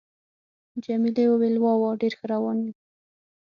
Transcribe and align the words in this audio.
جميلې 0.83 1.25
وويل:: 1.29 1.55
وا 1.59 1.73
وا، 1.81 1.89
ډېر 2.01 2.13
ښه 2.19 2.25
روان 2.33 2.57
یو. 2.65 2.73